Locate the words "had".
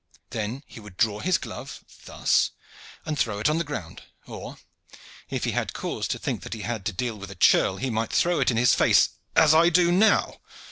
5.51-5.73, 6.61-6.85